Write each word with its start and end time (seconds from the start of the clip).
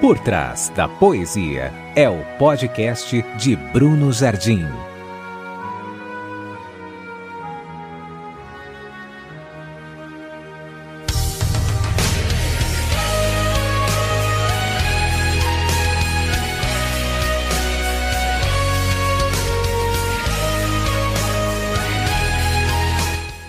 Por 0.00 0.16
Trás 0.20 0.72
da 0.76 0.86
Poesia 0.86 1.72
é 1.96 2.08
o 2.08 2.22
podcast 2.38 3.20
de 3.36 3.56
Bruno 3.56 4.12
Jardim. 4.12 4.64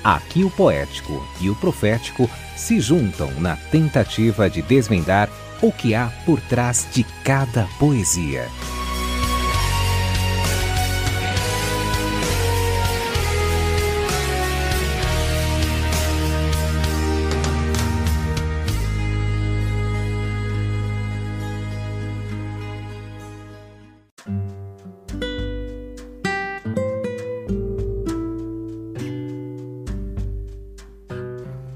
Aqui 0.04 0.44
o 0.44 0.50
poético 0.50 1.24
e 1.40 1.48
o 1.52 1.56
profético 1.58 2.28
se 2.58 2.80
juntam 2.80 3.30
na 3.40 3.56
tentativa 3.56 4.50
de 4.50 4.64
desvendar 4.64 5.30
o 5.62 5.72
que 5.72 5.96
há 5.96 6.12
por 6.26 6.40
trás 6.42 6.88
de 6.94 7.04
cada 7.24 7.68
poesia. 7.80 8.48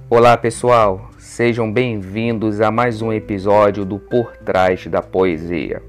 Olá 0.09 0.37
pessoal, 0.37 1.09
sejam 1.33 1.73
bem-vindos 1.73 2.61
a 2.61 2.69
mais 2.69 3.01
um 3.01 3.11
episódio 3.11 3.83
do 3.83 3.97
Por 3.97 4.37
Trás 4.37 4.85
da 4.85 5.01
Poesia. 5.01 5.81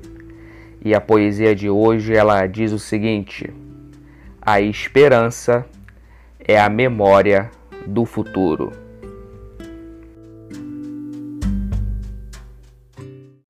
E 0.83 0.95
a 0.95 1.03
poesia 1.03 1.55
de 1.55 1.69
hoje 1.69 2.15
ela 2.15 2.47
diz 2.47 2.73
o 2.73 2.79
seguinte: 2.79 3.53
A 4.41 4.63
esperança 4.63 5.67
é 6.41 6.59
a 6.59 6.71
memória 6.71 7.51
do 7.87 8.07
futuro. 8.07 8.73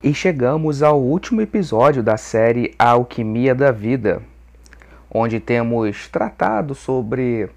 E 0.02 0.12
chegamos 0.12 0.82
ao 0.82 1.00
último 1.00 1.42
episódio 1.42 2.02
da 2.02 2.16
série 2.16 2.74
A 2.76 2.88
Alquimia 2.88 3.54
da 3.54 3.70
Vida, 3.70 4.20
onde 5.08 5.38
temos 5.38 6.08
tratado 6.08 6.74
sobre 6.74 7.48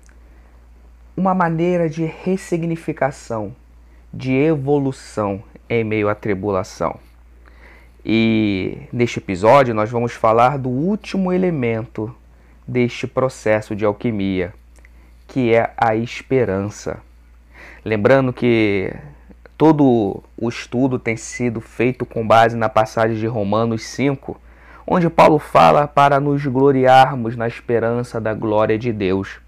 uma 1.15 1.33
maneira 1.33 1.89
de 1.89 2.05
ressignificação, 2.05 3.55
de 4.17 4.33
evolução 4.33 5.43
em 5.69 5.83
meio 5.83 6.09
à 6.09 6.15
tribulação. 6.15 6.97
E 8.03 8.79
neste 8.91 9.19
episódio 9.19 9.75
nós 9.75 9.91
vamos 9.91 10.13
falar 10.13 10.57
do 10.57 10.69
último 10.69 11.31
elemento 11.31 12.13
deste 12.67 13.05
processo 13.05 13.75
de 13.75 13.85
alquimia, 13.85 14.53
que 15.27 15.53
é 15.53 15.71
a 15.77 15.95
esperança. 15.95 16.97
Lembrando 17.85 18.33
que 18.33 18.91
todo 19.55 20.23
o 20.35 20.49
estudo 20.49 20.97
tem 20.97 21.15
sido 21.15 21.61
feito 21.61 22.03
com 22.03 22.27
base 22.27 22.57
na 22.57 22.69
passagem 22.69 23.17
de 23.17 23.27
Romanos 23.27 23.83
5, 23.83 24.41
onde 24.87 25.11
Paulo 25.11 25.37
fala 25.37 25.87
para 25.87 26.19
nos 26.19 26.43
gloriarmos 26.43 27.35
na 27.35 27.47
esperança 27.47 28.19
da 28.19 28.33
glória 28.33 28.79
de 28.79 28.91
Deus 28.91 29.39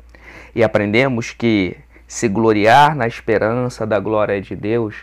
e 0.54 0.64
aprendemos 0.64 1.32
que 1.32 1.76
se 2.10 2.28
gloriar 2.28 2.96
na 2.96 3.06
esperança 3.06 3.86
da 3.86 4.00
glória 4.00 4.42
de 4.42 4.56
Deus 4.56 4.96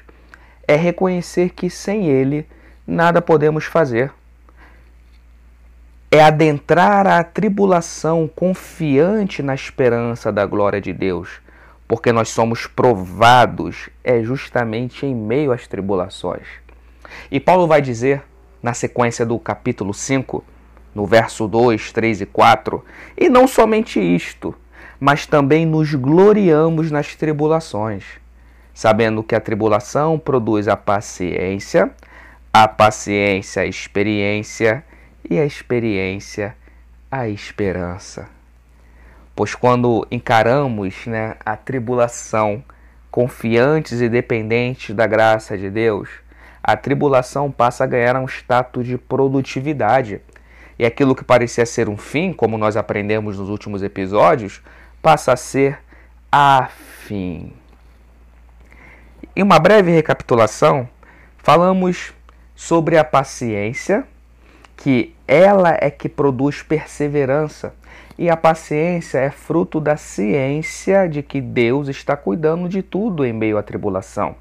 é 0.66 0.74
reconhecer 0.74 1.50
que 1.50 1.70
sem 1.70 2.06
Ele 2.06 2.44
nada 2.84 3.22
podemos 3.22 3.64
fazer. 3.64 4.12
É 6.10 6.20
adentrar 6.20 7.06
a 7.06 7.22
tribulação 7.22 8.28
confiante 8.34 9.40
na 9.40 9.54
esperança 9.54 10.32
da 10.32 10.44
glória 10.44 10.80
de 10.80 10.92
Deus, 10.92 11.40
porque 11.86 12.10
nós 12.10 12.28
somos 12.30 12.66
provados 12.66 13.88
é 14.02 14.20
justamente 14.24 15.06
em 15.06 15.14
meio 15.14 15.52
às 15.52 15.68
tribulações. 15.68 16.48
E 17.30 17.38
Paulo 17.38 17.68
vai 17.68 17.80
dizer, 17.80 18.20
na 18.60 18.74
sequência 18.74 19.24
do 19.24 19.38
capítulo 19.38 19.94
5, 19.94 20.42
no 20.92 21.06
verso 21.06 21.46
2, 21.46 21.92
3 21.92 22.22
e 22.22 22.26
4, 22.26 22.84
e 23.16 23.28
não 23.28 23.46
somente 23.46 24.00
isto, 24.00 24.52
mas 24.98 25.26
também 25.26 25.66
nos 25.66 25.94
gloriamos 25.94 26.90
nas 26.90 27.14
tribulações, 27.14 28.04
sabendo 28.74 29.22
que 29.22 29.34
a 29.34 29.40
tribulação 29.40 30.18
produz 30.18 30.68
a 30.68 30.76
paciência, 30.76 31.90
a 32.52 32.66
paciência 32.66 33.62
a 33.62 33.66
experiência 33.66 34.84
e 35.28 35.38
a 35.38 35.44
experiência 35.44 36.54
a 37.10 37.28
esperança. 37.28 38.28
Pois 39.34 39.54
quando 39.54 40.06
encaramos 40.10 41.06
né, 41.06 41.36
a 41.44 41.56
tribulação 41.56 42.64
confiantes 43.10 44.00
e 44.00 44.08
dependentes 44.08 44.94
da 44.94 45.06
graça 45.06 45.56
de 45.56 45.70
Deus, 45.70 46.08
a 46.62 46.76
tribulação 46.76 47.50
passa 47.50 47.84
a 47.84 47.86
ganhar 47.86 48.16
um 48.16 48.26
status 48.26 48.86
de 48.86 48.98
produtividade. 48.98 50.20
E 50.78 50.84
aquilo 50.84 51.14
que 51.14 51.24
parecia 51.24 51.64
ser 51.64 51.88
um 51.88 51.96
fim, 51.96 52.32
como 52.32 52.58
nós 52.58 52.76
aprendemos 52.76 53.38
nos 53.38 53.48
últimos 53.48 53.82
episódios, 53.82 54.60
passa 55.06 55.34
a 55.34 55.36
ser 55.36 55.78
afim. 56.32 57.52
Em 59.36 59.42
uma 59.44 59.56
breve 59.60 59.92
recapitulação, 59.92 60.88
falamos 61.38 62.12
sobre 62.56 62.98
a 62.98 63.04
paciência, 63.04 64.02
que 64.76 65.14
ela 65.28 65.78
é 65.80 65.90
que 65.92 66.08
produz 66.08 66.60
perseverança, 66.60 67.72
e 68.18 68.28
a 68.28 68.36
paciência 68.36 69.18
é 69.18 69.30
fruto 69.30 69.78
da 69.78 69.96
ciência 69.96 71.08
de 71.08 71.22
que 71.22 71.40
Deus 71.40 71.86
está 71.86 72.16
cuidando 72.16 72.68
de 72.68 72.82
tudo 72.82 73.24
em 73.24 73.32
meio 73.32 73.58
à 73.58 73.62
tribulação. 73.62 74.34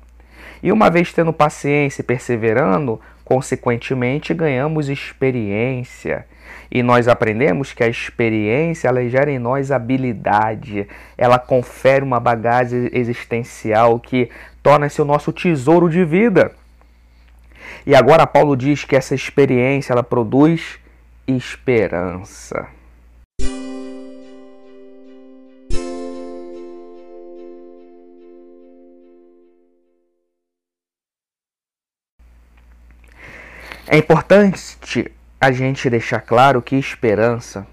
E 0.63 0.71
uma 0.71 0.89
vez 0.89 1.13
tendo 1.13 1.31
paciência 1.31 2.01
e 2.01 2.03
perseverando, 2.03 2.99
consequentemente 3.25 4.33
ganhamos 4.33 4.87
experiência. 4.87 6.25
E 6.71 6.83
nós 6.83 7.07
aprendemos 7.07 7.73
que 7.73 7.83
a 7.83 7.87
experiência 7.87 8.87
ela 8.87 9.07
gera 9.09 9.31
em 9.31 9.39
nós 9.39 9.71
habilidade, 9.71 10.87
ela 11.17 11.39
confere 11.39 12.05
uma 12.05 12.19
bagagem 12.19 12.89
existencial 12.93 13.99
que 13.99 14.29
torna-se 14.61 15.01
o 15.01 15.05
nosso 15.05 15.33
tesouro 15.33 15.89
de 15.89 16.05
vida. 16.05 16.51
E 17.85 17.95
agora 17.95 18.27
Paulo 18.27 18.55
diz 18.55 18.83
que 18.83 18.95
essa 18.95 19.15
experiência 19.15 19.93
ela 19.93 20.03
produz 20.03 20.79
esperança. 21.27 22.74
É 33.87 33.99
importante 33.99 35.11
a 35.39 35.51
gente 35.51 35.87
deixar 35.91 36.19
claro 36.19 36.59
que 36.59 36.75
esperança 36.75 37.67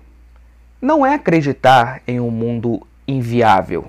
não 0.80 1.06
é 1.06 1.14
acreditar 1.14 2.02
em 2.06 2.20
um 2.20 2.30
mundo 2.30 2.86
inviável. 3.08 3.86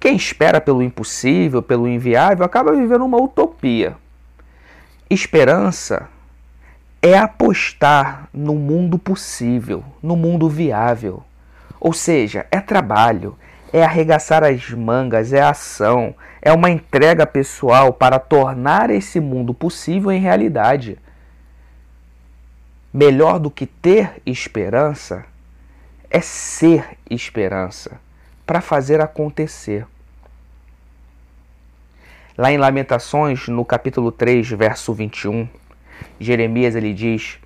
Quem 0.00 0.16
espera 0.16 0.62
pelo 0.62 0.82
impossível, 0.82 1.62
pelo 1.62 1.86
inviável, 1.86 2.42
acaba 2.42 2.74
vivendo 2.74 3.04
uma 3.04 3.20
utopia. 3.20 3.94
Esperança 5.10 6.08
é 7.02 7.18
apostar 7.18 8.28
no 8.32 8.54
mundo 8.54 8.98
possível, 8.98 9.84
no 10.02 10.16
mundo 10.16 10.48
viável. 10.48 11.22
Ou 11.78 11.92
seja, 11.92 12.46
é 12.50 12.60
trabalho, 12.60 13.36
é 13.74 13.84
arregaçar 13.84 14.42
as 14.42 14.70
mangas, 14.70 15.34
é 15.34 15.42
ação, 15.42 16.14
é 16.40 16.50
uma 16.50 16.70
entrega 16.70 17.26
pessoal 17.26 17.92
para 17.92 18.18
tornar 18.18 18.88
esse 18.88 19.20
mundo 19.20 19.52
possível 19.52 20.10
em 20.10 20.18
realidade. 20.18 20.98
Melhor 22.92 23.38
do 23.38 23.50
que 23.50 23.64
ter 23.64 24.20
esperança 24.26 25.24
é 26.10 26.20
ser 26.20 26.98
esperança 27.08 27.98
para 28.44 28.60
fazer 28.60 29.00
acontecer. 29.00 29.86
Lá 32.36 32.52
em 32.52 32.58
Lamentações, 32.58 33.48
no 33.48 33.64
capítulo 33.64 34.12
3, 34.12 34.50
verso 34.50 34.92
21, 34.92 35.48
Jeremias 36.20 36.74
ele 36.74 36.92
diz: 36.92 37.38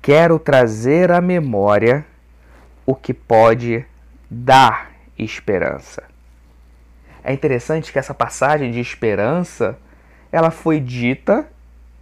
"Quero 0.00 0.38
trazer 0.38 1.10
à 1.10 1.20
memória 1.20 2.06
o 2.86 2.94
que 2.94 3.12
pode 3.12 3.84
dar 4.30 4.90
esperança". 5.18 6.02
É 7.22 7.32
interessante 7.32 7.92
que 7.92 7.98
essa 7.98 8.14
passagem 8.14 8.70
de 8.70 8.80
esperança, 8.80 9.78
ela 10.32 10.50
foi 10.50 10.80
dita 10.80 11.46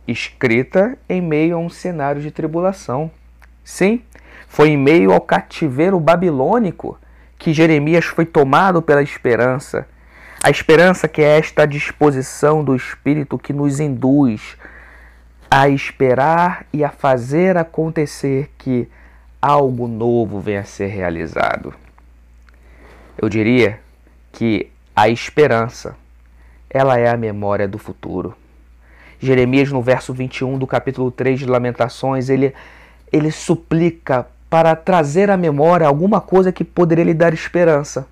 escrita 0.07 0.99
em 1.09 1.21
meio 1.21 1.57
a 1.57 1.59
um 1.59 1.69
cenário 1.69 2.21
de 2.21 2.31
tribulação. 2.31 3.11
Sim, 3.65 4.03
foi 4.49 4.71
em 4.71 4.77
meio 4.77 5.13
ao 5.13 5.21
cativeiro 5.21 5.99
babilônico 6.01 6.99
que 7.39 7.53
Jeremias 7.53 8.05
foi 8.05 8.27
tomado 8.27 8.83
pela 8.83 9.03
esperança. 9.03 9.87
A 10.43 10.51
esperança 10.51 11.09
que 11.09 11.23
é 11.23 11.39
esta 11.39 11.67
disposição 11.67 12.65
do 12.65 12.75
Espírito 12.75 13.39
que 13.39 13.53
nos 13.53 13.81
induz 13.81 14.57
a 15.51 15.69
esperar 15.69 16.67
e 16.73 16.83
a 16.83 16.91
fazer 16.91 17.57
acontecer 17.57 18.51
que 18.59 18.89
algo 19.41 19.87
novo 19.87 20.41
venha 20.41 20.61
a 20.61 20.65
ser 20.65 20.87
realizado. 20.87 21.75
Eu 23.21 23.29
diria 23.29 23.81
que 24.33 24.71
a 24.95 25.09
esperança, 25.09 25.97
ela 26.71 26.99
é 26.99 27.09
a 27.09 27.17
memória 27.17 27.69
do 27.69 27.79
futuro. 27.79 28.37
Jeremias, 29.23 29.71
no 29.71 29.81
verso 29.81 30.13
21 30.13 30.59
do 30.59 30.67
capítulo 30.67 31.09
3 31.13 31.39
de 31.39 31.47
Lamentações, 31.47 32.29
ele, 32.29 32.53
ele 33.13 33.31
suplica 33.31 34.27
para 34.51 34.75
trazer 34.75 35.31
à 35.31 35.37
memória 35.37 35.87
alguma 35.87 36.21
coisa 36.21 36.51
que 36.51 36.65
poderia 36.65 37.05
lhe 37.05 37.15
dar 37.15 37.33
esperança. 37.33 38.09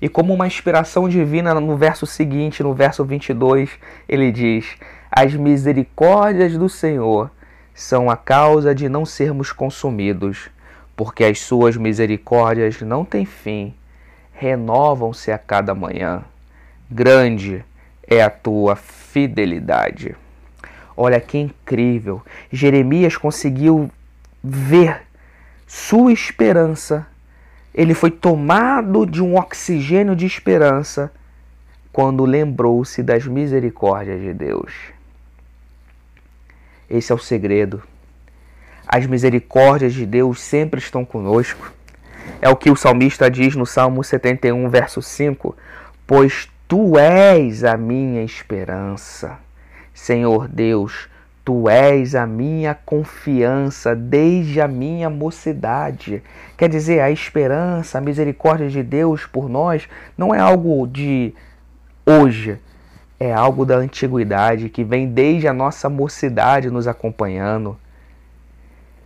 E 0.00 0.08
como 0.08 0.32
uma 0.32 0.46
inspiração 0.46 1.10
divina, 1.10 1.52
no 1.60 1.76
verso 1.76 2.06
seguinte, 2.06 2.62
no 2.62 2.72
verso 2.72 3.04
22, 3.04 3.70
ele 4.08 4.32
diz: 4.32 4.76
As 5.10 5.34
misericórdias 5.34 6.56
do 6.56 6.70
Senhor 6.70 7.30
são 7.74 8.08
a 8.10 8.16
causa 8.16 8.74
de 8.74 8.88
não 8.88 9.04
sermos 9.04 9.52
consumidos, 9.52 10.48
porque 10.96 11.22
as 11.22 11.38
suas 11.38 11.76
misericórdias 11.76 12.80
não 12.80 13.04
têm 13.04 13.26
fim, 13.26 13.74
renovam-se 14.32 15.30
a 15.30 15.36
cada 15.36 15.74
manhã. 15.74 16.24
Grande 16.90 17.62
é 18.08 18.22
a 18.22 18.30
tua 18.30 18.74
fidelidade. 18.74 20.16
Olha 20.96 21.20
que 21.20 21.36
incrível! 21.36 22.22
Jeremias 22.50 23.16
conseguiu 23.16 23.90
ver 24.42 25.02
sua 25.66 26.12
esperança. 26.12 27.06
Ele 27.74 27.92
foi 27.92 28.10
tomado 28.10 29.04
de 29.04 29.22
um 29.22 29.36
oxigênio 29.36 30.16
de 30.16 30.24
esperança 30.24 31.12
quando 31.92 32.24
lembrou-se 32.24 33.02
das 33.02 33.26
misericórdias 33.26 34.20
de 34.20 34.32
Deus. 34.32 34.72
Esse 36.88 37.12
é 37.12 37.14
o 37.14 37.18
segredo. 37.18 37.82
As 38.86 39.04
misericórdias 39.06 39.92
de 39.92 40.06
Deus 40.06 40.40
sempre 40.40 40.80
estão 40.80 41.04
conosco. 41.04 41.72
É 42.40 42.48
o 42.48 42.56
que 42.56 42.70
o 42.70 42.76
salmista 42.76 43.30
diz 43.30 43.54
no 43.54 43.66
Salmo 43.66 44.02
71, 44.02 44.68
verso 44.70 45.02
5: 45.02 45.56
Pois 46.06 46.48
tu 46.68 46.98
és 46.98 47.64
a 47.64 47.76
minha 47.76 48.22
esperança. 48.22 49.45
Senhor 49.96 50.46
Deus, 50.46 51.08
tu 51.42 51.70
és 51.70 52.14
a 52.14 52.26
minha 52.26 52.74
confiança 52.74 53.96
desde 53.96 54.60
a 54.60 54.68
minha 54.68 55.08
mocidade. 55.08 56.22
Quer 56.54 56.68
dizer, 56.68 57.00
a 57.00 57.10
esperança, 57.10 57.96
a 57.96 58.00
misericórdia 58.00 58.68
de 58.68 58.82
Deus 58.82 59.24
por 59.24 59.48
nós 59.48 59.88
não 60.16 60.34
é 60.34 60.38
algo 60.38 60.86
de 60.86 61.34
hoje, 62.04 62.58
é 63.18 63.32
algo 63.32 63.64
da 63.64 63.76
antiguidade 63.76 64.68
que 64.68 64.84
vem 64.84 65.08
desde 65.08 65.48
a 65.48 65.52
nossa 65.54 65.88
mocidade 65.88 66.70
nos 66.70 66.86
acompanhando. 66.86 67.74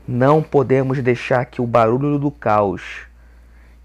Não 0.09 0.43
podemos 0.43 1.01
deixar 1.01 1.45
que 1.47 1.63
o 1.63 1.67
barulho 1.69 2.19
do 2.19 2.33
caos 2.33 3.07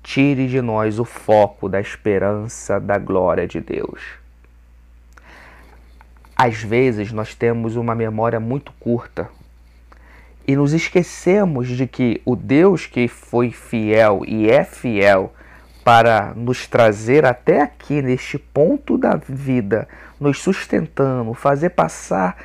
tire 0.02 0.48
de 0.48 0.60
nós 0.60 0.98
o 0.98 1.06
foco 1.06 1.70
da 1.70 1.80
esperança 1.80 2.80
da 2.80 2.98
glória 2.98 3.48
de 3.48 3.62
Deus. 3.62 4.25
Às 6.36 6.62
vezes 6.62 7.14
nós 7.14 7.34
temos 7.34 7.78
uma 7.78 7.96
memória 7.96 8.42
muito 8.42 8.74
curta. 8.74 9.30
E 10.46 10.56
nos 10.56 10.74
esquecemos 10.74 11.70
de 11.70 11.88
que 11.88 12.22
o 12.26 12.36
Deus 12.36 12.86
que 12.86 13.08
foi 13.08 13.52
fiel 13.52 14.22
e 14.28 14.50
é 14.50 14.64
fiel 14.66 15.34
para 15.84 16.34
nos 16.36 16.68
trazer 16.68 17.26
até 17.26 17.62
aqui, 17.62 18.02
neste 18.02 18.38
ponto 18.38 18.98
da 18.98 19.16
vida, 19.16 19.88
nos 20.20 20.42
sustentando, 20.42 21.34
fazer 21.34 21.70
passar 21.70 22.36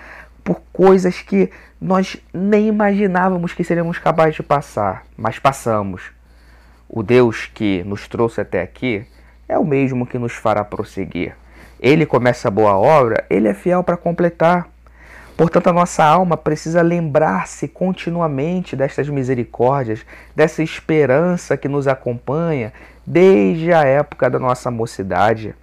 por 0.44 0.62
coisas 0.72 1.20
que 1.20 1.50
nós 1.80 2.16
nem 2.32 2.68
imaginávamos 2.68 3.54
que 3.54 3.64
seríamos 3.64 3.98
capazes 3.98 4.36
de 4.36 4.42
passar, 4.42 5.04
mas 5.16 5.38
passamos. 5.38 6.12
O 6.88 7.02
Deus 7.02 7.46
que 7.46 7.82
nos 7.84 8.06
trouxe 8.06 8.40
até 8.40 8.62
aqui 8.62 9.04
é 9.48 9.58
o 9.58 9.64
mesmo 9.64 10.06
que 10.06 10.18
nos 10.18 10.32
fará 10.32 10.64
prosseguir 10.64 11.34
ele 11.80 12.04
começa 12.04 12.48
a 12.48 12.50
boa 12.50 12.76
obra, 12.76 13.24
ele 13.30 13.48
é 13.48 13.54
fiel 13.54 13.82
para 13.82 13.96
completar. 13.96 14.68
Portanto, 15.36 15.68
a 15.68 15.72
nossa 15.72 16.04
alma 16.04 16.36
precisa 16.36 16.82
lembrar-se 16.82 17.66
continuamente 17.66 18.76
destas 18.76 19.08
misericórdias, 19.08 20.04
dessa 20.36 20.62
esperança 20.62 21.56
que 21.56 21.66
nos 21.66 21.88
acompanha 21.88 22.74
desde 23.06 23.72
a 23.72 23.82
época 23.82 24.28
da 24.28 24.38
nossa 24.38 24.70
mocidade. 24.70 25.54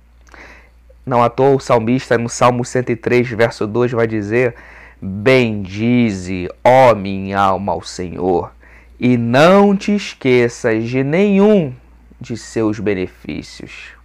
Não 1.06 1.24
à 1.24 1.30
toa 1.30 1.56
o 1.56 1.60
salmista 1.60 2.18
no 2.18 2.28
Salmo 2.28 2.66
103, 2.66 3.30
verso 3.30 3.68
2 3.68 3.92
vai 3.92 4.08
dizer: 4.08 4.56
Bendize, 5.00 6.50
ó 6.64 6.96
minha 6.96 7.40
alma, 7.40 7.74
ao 7.74 7.84
Senhor, 7.84 8.52
e 9.00 9.16
não 9.16 9.78
te 9.78 9.96
esqueças 9.96 10.86
de 10.86 11.04
nenhum 11.04 11.72
de 12.20 12.36
seus 12.36 12.80
benefícios 12.80 13.97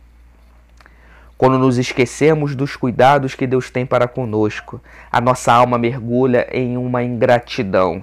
quando 1.42 1.58
nos 1.58 1.76
esquecemos 1.76 2.54
dos 2.54 2.76
cuidados 2.76 3.34
que 3.34 3.48
Deus 3.48 3.68
tem 3.68 3.84
para 3.84 4.06
conosco, 4.06 4.80
a 5.10 5.20
nossa 5.20 5.52
alma 5.52 5.76
mergulha 5.76 6.46
em 6.52 6.76
uma 6.76 7.02
ingratidão. 7.02 8.00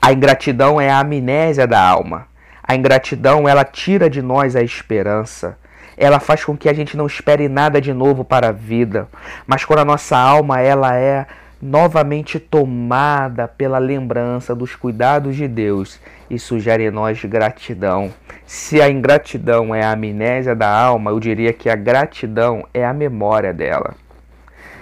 A 0.00 0.10
ingratidão 0.10 0.80
é 0.80 0.88
a 0.88 1.00
amnésia 1.00 1.66
da 1.66 1.78
alma. 1.78 2.28
A 2.62 2.74
ingratidão, 2.74 3.46
ela 3.46 3.62
tira 3.62 4.08
de 4.08 4.22
nós 4.22 4.56
a 4.56 4.62
esperança. 4.62 5.58
Ela 5.98 6.18
faz 6.18 6.42
com 6.42 6.56
que 6.56 6.70
a 6.70 6.72
gente 6.72 6.96
não 6.96 7.06
espere 7.06 7.46
nada 7.46 7.78
de 7.78 7.92
novo 7.92 8.24
para 8.24 8.48
a 8.48 8.52
vida. 8.52 9.06
Mas 9.46 9.66
quando 9.66 9.80
a 9.80 9.84
nossa 9.84 10.16
alma, 10.16 10.60
ela 10.60 10.96
é 10.96 11.26
novamente 11.60 12.40
tomada 12.40 13.46
pela 13.46 13.78
lembrança 13.78 14.54
dos 14.54 14.74
cuidados 14.74 15.36
de 15.36 15.46
Deus, 15.46 16.00
isso 16.30 16.58
gera 16.58 16.82
em 16.82 16.90
nós 16.90 17.22
gratidão. 17.24 18.10
Se 18.46 18.80
a 18.80 18.88
ingratidão 18.88 19.74
é 19.74 19.82
a 19.82 19.92
amnésia 19.92 20.54
da 20.54 20.70
alma, 20.70 21.10
eu 21.10 21.20
diria 21.20 21.52
que 21.52 21.68
a 21.68 21.76
gratidão 21.76 22.66
é 22.72 22.84
a 22.84 22.92
memória 22.92 23.52
dela. 23.52 23.94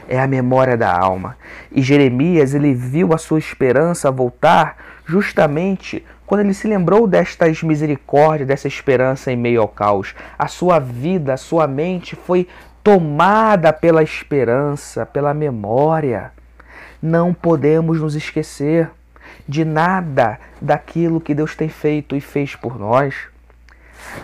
É 0.09 0.19
a 0.19 0.27
memória 0.27 0.77
da 0.77 0.97
alma. 0.97 1.37
E 1.71 1.83
Jeremias, 1.83 2.55
ele 2.55 2.73
viu 2.73 3.13
a 3.13 3.19
sua 3.19 3.39
esperança 3.39 4.11
voltar 4.11 4.77
justamente 5.05 6.05
quando 6.25 6.41
ele 6.41 6.55
se 6.55 6.69
lembrou 6.69 7.07
destas 7.07 7.63
misericórdias, 7.63 8.47
dessa 8.47 8.69
esperança 8.69 9.33
em 9.33 9.37
meio 9.37 9.61
ao 9.61 9.69
caos. 9.69 10.15
A 10.39 10.47
sua 10.47 10.79
vida, 10.79 11.35
a 11.35 11.39
sua 11.39 11.67
mente 11.67 12.15
foi 12.15 12.47
tomada 12.85 13.73
pela 13.73 14.03
esperança, 14.03 15.05
pela 15.05 15.35
memória. 15.35 16.33
Não 17.01 17.33
podemos 17.33 18.01
nos 18.01 18.15
esquecer 18.15 18.91
de 19.47 19.65
nada 19.65 20.39
daquilo 20.61 21.21
que 21.21 21.35
Deus 21.35 21.55
tem 21.55 21.69
feito 21.69 22.17
e 22.17 22.21
fez 22.21 22.57
por 22.57 22.79
nós. 22.79 23.15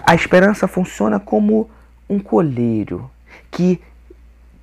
A 0.07 0.15
esperança 0.15 0.67
funciona 0.67 1.21
como 1.21 1.71
um 2.09 2.19
colírio 2.19 3.11
que, 3.51 3.81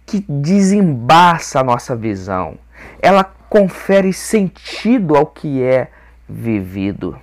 que 0.05 0.25
desembaça 0.27 1.59
a 1.59 1.63
nossa 1.63 1.95
visão. 1.95 2.57
Ela 3.01 3.23
confere 3.49 4.13
sentido 4.13 5.15
ao 5.15 5.25
que 5.25 5.63
é 5.63 5.89
vivido. 6.27 7.19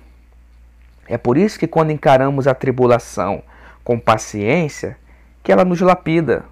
É 1.07 1.17
por 1.17 1.37
isso 1.37 1.57
que 1.57 1.67
quando 1.67 1.91
encaramos 1.91 2.47
a 2.47 2.53
tribulação 2.53 3.41
com 3.83 3.99
paciência, 3.99 4.97
que 5.43 5.51
ela 5.51 5.65
nos 5.65 5.81
lapida 5.81 6.45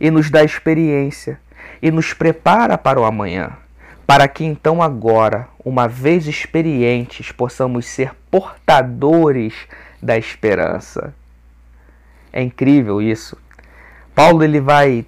e 0.00 0.10
nos 0.10 0.30
dá 0.30 0.42
experiência 0.42 1.38
e 1.80 1.90
nos 1.90 2.12
prepara 2.12 2.76
para 2.76 3.00
o 3.00 3.04
amanhã 3.04 3.52
para 4.10 4.26
que 4.26 4.44
então 4.44 4.82
agora, 4.82 5.46
uma 5.64 5.86
vez 5.86 6.26
experientes, 6.26 7.30
possamos 7.30 7.86
ser 7.86 8.10
portadores 8.28 9.54
da 10.02 10.18
esperança. 10.18 11.14
É 12.32 12.42
incrível 12.42 13.00
isso. 13.00 13.38
Paulo 14.12 14.42
ele 14.42 14.60
vai 14.60 15.06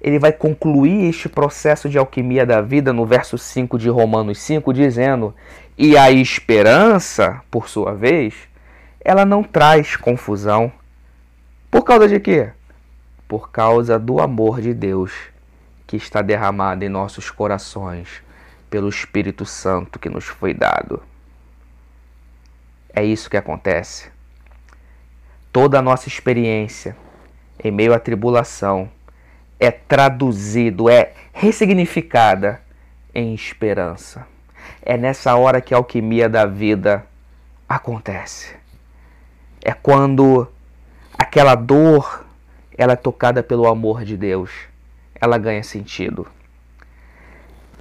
ele 0.00 0.18
vai 0.18 0.32
concluir 0.32 1.08
este 1.08 1.28
processo 1.28 1.88
de 1.88 1.98
alquimia 1.98 2.44
da 2.44 2.60
vida 2.60 2.92
no 2.92 3.06
verso 3.06 3.38
5 3.38 3.78
de 3.78 3.88
Romanos 3.88 4.40
5 4.40 4.74
dizendo: 4.74 5.32
"E 5.78 5.96
a 5.96 6.10
esperança, 6.10 7.40
por 7.48 7.68
sua 7.68 7.94
vez, 7.94 8.34
ela 9.04 9.24
não 9.24 9.44
traz 9.44 9.94
confusão. 9.94 10.72
Por 11.70 11.84
causa 11.84 12.08
de 12.08 12.18
quê? 12.18 12.48
Por 13.28 13.52
causa 13.52 14.00
do 14.00 14.20
amor 14.20 14.60
de 14.60 14.74
Deus 14.74 15.12
que 15.90 15.96
está 15.96 16.22
derramada 16.22 16.84
em 16.84 16.88
nossos 16.88 17.32
corações 17.32 18.22
pelo 18.70 18.88
Espírito 18.88 19.44
Santo 19.44 19.98
que 19.98 20.08
nos 20.08 20.24
foi 20.24 20.54
dado. 20.54 21.02
É 22.94 23.02
isso 23.02 23.28
que 23.28 23.36
acontece. 23.36 24.08
Toda 25.52 25.80
a 25.80 25.82
nossa 25.82 26.06
experiência 26.06 26.96
em 27.58 27.72
meio 27.72 27.92
à 27.92 27.98
tribulação 27.98 28.88
é 29.58 29.72
traduzido, 29.72 30.88
é 30.88 31.12
ressignificada 31.32 32.62
em 33.12 33.34
esperança. 33.34 34.24
É 34.80 34.96
nessa 34.96 35.34
hora 35.34 35.60
que 35.60 35.74
a 35.74 35.76
alquimia 35.76 36.28
da 36.28 36.46
vida 36.46 37.04
acontece. 37.68 38.54
É 39.60 39.72
quando 39.72 40.46
aquela 41.18 41.56
dor 41.56 42.24
ela 42.78 42.92
é 42.92 42.96
tocada 42.96 43.42
pelo 43.42 43.66
amor 43.66 44.04
de 44.04 44.16
Deus 44.16 44.69
ela 45.20 45.38
ganha 45.38 45.62
sentido. 45.62 46.26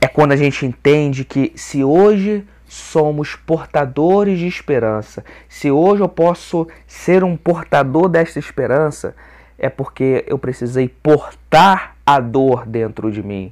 É 0.01 0.07
quando 0.07 0.31
a 0.31 0.35
gente 0.35 0.65
entende 0.65 1.25
que 1.25 1.51
se 1.55 1.83
hoje 1.83 2.45
somos 2.67 3.35
portadores 3.35 4.39
de 4.39 4.47
esperança, 4.47 5.25
se 5.47 5.71
hoje 5.71 6.03
eu 6.03 6.09
posso 6.09 6.67
ser 6.85 7.23
um 7.23 7.35
portador 7.35 8.07
desta 8.07 8.39
esperança, 8.39 9.15
é 9.57 9.69
porque 9.69 10.23
eu 10.27 10.37
precisei 10.37 10.87
portar 10.87 11.95
a 12.05 12.19
dor 12.19 12.65
dentro 12.65 13.11
de 13.11 13.21
mim. 13.21 13.51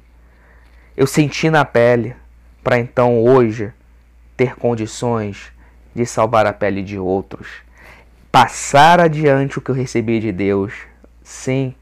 Eu 0.96 1.06
senti 1.06 1.50
na 1.50 1.64
pele 1.64 2.14
para 2.62 2.78
então 2.78 3.22
hoje 3.22 3.72
ter 4.36 4.54
condições 4.56 5.52
de 5.94 6.06
salvar 6.06 6.46
a 6.46 6.52
pele 6.52 6.82
de 6.82 6.98
outros, 6.98 7.48
passar 8.30 9.00
adiante 9.00 9.58
o 9.58 9.60
que 9.60 9.70
eu 9.70 9.74
recebi 9.74 10.20
de 10.20 10.32
Deus. 10.32 10.72
Sim, 11.22 11.74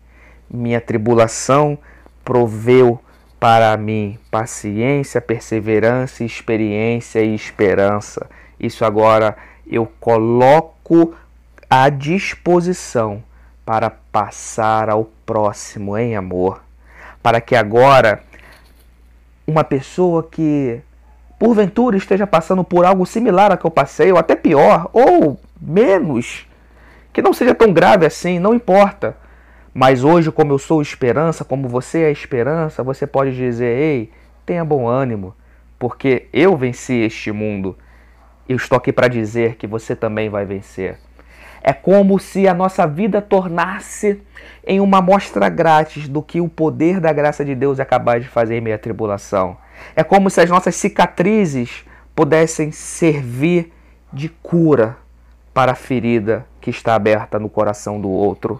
minha 0.50 0.80
tribulação 0.80 1.78
proveu 2.26 3.00
para 3.38 3.76
mim 3.76 4.18
paciência, 4.32 5.20
perseverança, 5.20 6.24
experiência 6.24 7.20
e 7.20 7.32
esperança. 7.32 8.26
Isso 8.58 8.84
agora 8.84 9.36
eu 9.64 9.86
coloco 10.00 11.14
à 11.70 11.88
disposição 11.88 13.22
para 13.64 13.90
passar 13.90 14.90
ao 14.90 15.04
próximo 15.24 15.96
em 15.96 16.16
amor, 16.16 16.62
para 17.22 17.40
que 17.40 17.54
agora 17.54 18.20
uma 19.46 19.62
pessoa 19.62 20.24
que 20.24 20.80
porventura 21.38 21.96
esteja 21.96 22.26
passando 22.26 22.64
por 22.64 22.84
algo 22.84 23.06
similar 23.06 23.52
a 23.52 23.56
que 23.56 23.64
eu 23.64 23.70
passei, 23.70 24.10
ou 24.10 24.18
até 24.18 24.34
pior, 24.34 24.90
ou 24.92 25.38
menos, 25.60 26.44
que 27.12 27.22
não 27.22 27.32
seja 27.32 27.54
tão 27.54 27.72
grave 27.72 28.04
assim, 28.04 28.40
não 28.40 28.52
importa. 28.52 29.16
Mas 29.78 30.02
hoje, 30.02 30.32
como 30.32 30.54
eu 30.54 30.58
sou 30.58 30.80
esperança, 30.80 31.44
como 31.44 31.68
você 31.68 32.04
é 32.04 32.10
esperança, 32.10 32.82
você 32.82 33.06
pode 33.06 33.36
dizer: 33.36 33.76
ei, 33.76 34.10
tenha 34.46 34.64
bom 34.64 34.88
ânimo, 34.88 35.34
porque 35.78 36.28
eu 36.32 36.56
venci 36.56 36.94
este 36.94 37.30
mundo. 37.30 37.76
Eu 38.48 38.56
estou 38.56 38.78
aqui 38.78 38.90
para 38.90 39.06
dizer 39.06 39.56
que 39.56 39.66
você 39.66 39.94
também 39.94 40.30
vai 40.30 40.46
vencer. 40.46 40.98
É 41.62 41.74
como 41.74 42.18
se 42.18 42.48
a 42.48 42.54
nossa 42.54 42.86
vida 42.86 43.20
tornasse 43.20 44.22
em 44.66 44.80
uma 44.80 45.02
mostra 45.02 45.46
grátis 45.50 46.08
do 46.08 46.22
que 46.22 46.40
o 46.40 46.48
poder 46.48 46.98
da 46.98 47.12
graça 47.12 47.44
de 47.44 47.54
Deus 47.54 47.78
é 47.78 47.84
capaz 47.84 48.22
de 48.22 48.30
fazer 48.30 48.56
em 48.56 48.62
meia 48.62 48.78
tribulação. 48.78 49.58
É 49.94 50.02
como 50.02 50.30
se 50.30 50.40
as 50.40 50.48
nossas 50.48 50.74
cicatrizes 50.74 51.84
pudessem 52.14 52.72
servir 52.72 53.70
de 54.10 54.30
cura 54.30 54.96
para 55.52 55.72
a 55.72 55.74
ferida 55.74 56.46
que 56.62 56.70
está 56.70 56.94
aberta 56.94 57.38
no 57.38 57.50
coração 57.50 58.00
do 58.00 58.08
outro, 58.08 58.58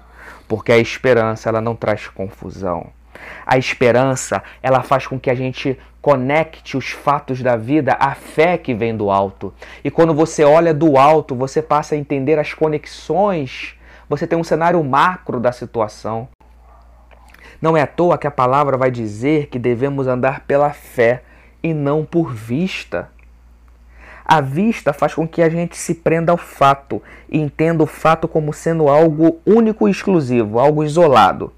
porque 0.49 0.73
a 0.73 0.79
esperança 0.79 1.49
ela 1.49 1.61
não 1.61 1.75
traz 1.75 2.09
confusão. 2.09 2.89
A 3.47 3.57
esperança, 3.57 4.43
ela 4.63 4.83
faz 4.83 5.07
com 5.07 5.19
que 5.19 5.31
a 5.31 5.35
gente 5.35 5.79
conecte 6.03 6.77
os 6.77 6.91
fatos 6.91 7.43
da 7.43 7.57
vida 7.57 7.97
à 7.99 8.15
fé 8.15 8.57
que 8.57 8.75
vem 8.75 8.97
do 8.97 9.11
alto. 9.11 9.53
E 9.83 9.91
quando 9.91 10.15
você 10.15 10.45
olha 10.45 10.73
do 10.73 10.97
alto, 10.97 11.35
você 11.35 11.61
passa 11.61 11.95
a 11.95 11.99
entender 11.99 12.39
as 12.39 12.55
conexões, 12.55 13.75
você 14.09 14.27
tem 14.27 14.39
um 14.39 14.45
cenário 14.45 14.83
macro 14.85 15.41
da 15.41 15.51
situação. 15.51 16.29
Não 17.61 17.77
é 17.77 17.83
à 17.83 17.87
toa 17.87 18.19
que 18.19 18.27
a 18.27 18.31
palavra 18.31 18.77
vai 18.77 18.91
dizer 18.91 19.47
que 19.47 19.59
devemos 19.59 20.07
andar 20.07 20.41
pela 20.41 20.71
fé 20.71 21.23
e 21.63 21.73
não 21.75 22.05
por 22.05 22.33
vista. 22.33 23.11
A 24.29 24.41
vista 24.41 24.93
faz 24.93 25.15
com 25.15 25.27
que 25.27 25.41
a 25.41 25.49
gente 25.49 25.77
se 25.77 25.95
prenda 25.95 26.33
ao 26.33 26.37
fato 26.37 27.01
e 27.31 27.39
entenda 27.39 27.85
o 27.85 27.87
fato 27.87 28.27
como 28.27 28.53
sendo 28.53 28.89
algo 28.89 29.39
único 29.47 29.87
e 29.87 29.91
exclusivo, 29.93 30.59
algo 30.59 30.83
isolado. 30.83 31.53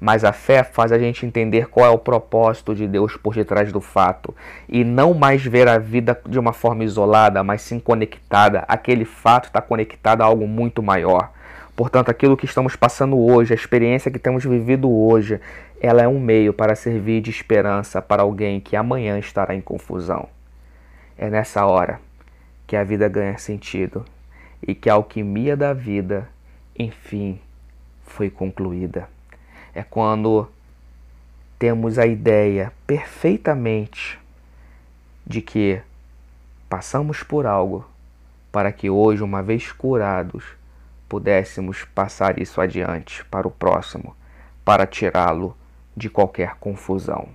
Mas 0.00 0.24
a 0.24 0.32
fé 0.32 0.64
faz 0.64 0.90
a 0.90 0.98
gente 0.98 1.26
entender 1.26 1.68
qual 1.68 1.84
é 1.84 1.90
o 1.90 1.98
propósito 1.98 2.74
de 2.74 2.88
Deus 2.88 3.14
por 3.14 3.34
detrás 3.34 3.70
do 3.70 3.78
fato 3.78 4.34
e 4.66 4.82
não 4.84 5.12
mais 5.12 5.44
ver 5.44 5.68
a 5.68 5.76
vida 5.76 6.18
de 6.26 6.38
uma 6.38 6.54
forma 6.54 6.82
isolada, 6.82 7.44
mas 7.44 7.60
sim 7.60 7.78
conectada. 7.78 8.64
Aquele 8.66 9.04
fato 9.04 9.48
está 9.48 9.60
conectado 9.60 10.22
a 10.22 10.24
algo 10.24 10.48
muito 10.48 10.82
maior. 10.82 11.30
Portanto, 11.76 12.08
aquilo 12.08 12.38
que 12.38 12.46
estamos 12.46 12.74
passando 12.74 13.18
hoje, 13.18 13.52
a 13.52 13.56
experiência 13.56 14.10
que 14.10 14.18
temos 14.18 14.46
vivido 14.46 14.90
hoje, 14.90 15.38
ela 15.78 16.00
é 16.00 16.08
um 16.08 16.18
meio 16.18 16.54
para 16.54 16.74
servir 16.74 17.20
de 17.20 17.28
esperança 17.28 18.00
para 18.00 18.22
alguém 18.22 18.60
que 18.60 18.76
amanhã 18.76 19.18
estará 19.18 19.54
em 19.54 19.60
confusão. 19.60 20.26
É 21.18 21.28
nessa 21.28 21.66
hora 21.66 22.00
que 22.66 22.76
a 22.76 22.84
vida 22.84 23.08
ganha 23.08 23.38
sentido 23.38 24.04
e 24.66 24.74
que 24.74 24.88
a 24.88 24.94
alquimia 24.94 25.56
da 25.56 25.72
vida, 25.72 26.28
enfim, 26.78 27.40
foi 28.04 28.30
concluída 28.30 29.08
é 29.74 29.82
quando 29.82 30.48
temos 31.58 31.98
a 31.98 32.06
ideia 32.06 32.72
perfeitamente 32.86 34.18
de 35.26 35.42
que 35.42 35.80
passamos 36.68 37.22
por 37.22 37.44
algo 37.44 37.84
para 38.52 38.70
que 38.70 38.88
hoje, 38.88 39.22
uma 39.22 39.42
vez 39.42 39.72
curados, 39.72 40.44
pudéssemos 41.08 41.84
passar 41.84 42.40
isso 42.40 42.60
adiante 42.60 43.24
para 43.24 43.48
o 43.48 43.50
próximo, 43.50 44.14
para 44.64 44.86
tirá-lo 44.86 45.56
de 45.96 46.08
qualquer 46.08 46.54
confusão. 46.56 47.28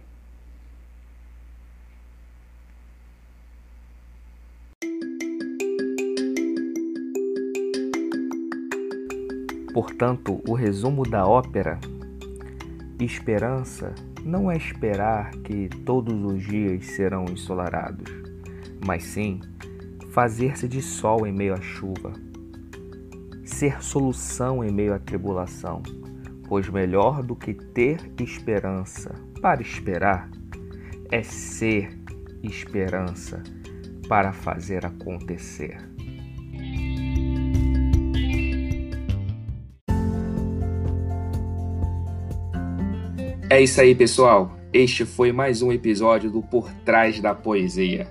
Portanto, 9.73 10.41
o 10.47 10.53
resumo 10.53 11.03
da 11.03 11.25
ópera 11.27 11.79
Esperança 13.05 13.95
não 14.25 14.51
é 14.51 14.57
esperar 14.57 15.31
que 15.31 15.69
todos 15.85 16.13
os 16.33 16.43
dias 16.43 16.85
serão 16.85 17.25
ensolarados, 17.25 18.11
mas 18.85 19.03
sim 19.03 19.39
fazer-se 20.11 20.67
de 20.67 20.81
sol 20.81 21.25
em 21.25 21.31
meio 21.31 21.53
à 21.53 21.61
chuva, 21.61 22.11
ser 23.45 23.81
solução 23.81 24.61
em 24.61 24.71
meio 24.71 24.93
à 24.93 24.99
tribulação, 24.99 25.81
pois 26.45 26.67
melhor 26.67 27.23
do 27.23 27.37
que 27.37 27.53
ter 27.53 27.99
esperança 28.19 29.15
para 29.41 29.61
esperar 29.61 30.29
é 31.09 31.23
ser 31.23 31.97
esperança 32.43 33.41
para 34.09 34.33
fazer 34.33 34.85
acontecer. 34.85 35.88
É 43.51 43.59
isso 43.59 43.81
aí, 43.81 43.95
pessoal. 43.95 44.55
Este 44.71 45.03
foi 45.05 45.31
mais 45.31 45.63
um 45.63 45.71
episódio 45.71 46.29
do 46.29 46.39
Por 46.39 46.71
Trás 46.85 47.19
da 47.19 47.33
Poesia. 47.33 48.07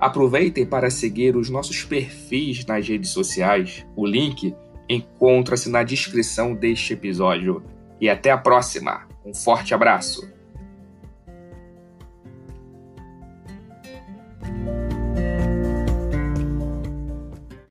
Aproveitem 0.00 0.64
para 0.64 0.88
seguir 0.88 1.36
os 1.36 1.50
nossos 1.50 1.84
perfis 1.84 2.64
nas 2.64 2.88
redes 2.88 3.10
sociais. 3.10 3.86
O 3.94 4.06
link 4.06 4.56
encontra-se 4.88 5.68
na 5.68 5.82
descrição 5.82 6.54
deste 6.54 6.94
episódio. 6.94 7.62
E 8.00 8.08
até 8.08 8.30
a 8.30 8.38
próxima. 8.38 9.06
Um 9.22 9.34
forte 9.34 9.74
abraço. 9.74 10.26